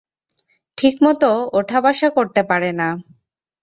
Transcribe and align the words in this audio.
ঠিকমত 0.77 1.23
উঠা 1.53 1.79
বসা 1.81 2.09
করতে 2.09 2.41
পারে 2.43 2.71
না। 2.71 2.87